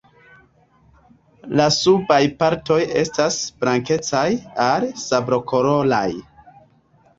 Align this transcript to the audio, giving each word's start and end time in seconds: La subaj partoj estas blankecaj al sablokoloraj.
La 1.59 1.67
subaj 1.75 2.17
partoj 2.39 2.79
estas 3.03 3.37
blankecaj 3.63 4.25
al 4.67 4.91
sablokoloraj. 5.05 6.05